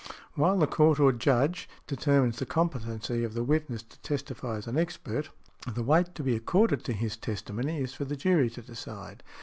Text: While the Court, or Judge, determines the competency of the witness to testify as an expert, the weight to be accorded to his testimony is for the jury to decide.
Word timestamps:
While 0.33 0.57
the 0.57 0.65
Court, 0.65 0.99
or 0.99 1.11
Judge, 1.11 1.69
determines 1.85 2.39
the 2.39 2.45
competency 2.47 3.23
of 3.23 3.35
the 3.35 3.43
witness 3.43 3.83
to 3.83 3.99
testify 3.99 4.55
as 4.55 4.65
an 4.65 4.75
expert, 4.75 5.29
the 5.75 5.83
weight 5.83 6.15
to 6.15 6.23
be 6.23 6.35
accorded 6.35 6.83
to 6.85 6.93
his 6.93 7.15
testimony 7.15 7.77
is 7.79 7.93
for 7.93 8.05
the 8.05 8.15
jury 8.15 8.49
to 8.49 8.63
decide. 8.63 9.21